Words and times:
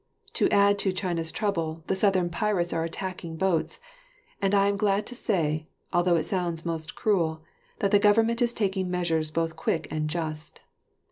To 0.33 0.49
add 0.49 0.79
to 0.79 0.91
China's 0.91 1.31
trouble, 1.31 1.83
the 1.85 1.95
Southern 1.95 2.31
pirates 2.31 2.73
are 2.73 2.83
attacking 2.83 3.35
boats; 3.37 3.79
and 4.41 4.55
I 4.55 4.67
am 4.67 4.75
glad 4.75 5.05
to 5.05 5.13
say, 5.13 5.67
although 5.93 6.15
it 6.15 6.23
sounds 6.23 6.65
most 6.65 6.95
cruel, 6.95 7.43
that 7.81 7.91
the 7.91 7.99
government 7.99 8.41
is 8.41 8.51
taking 8.51 8.89
measures 8.89 9.29
both 9.29 9.55
quick 9.55 9.87
and 9.91 10.09
just. 10.09 10.61